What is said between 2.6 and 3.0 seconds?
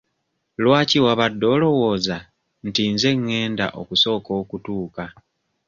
nti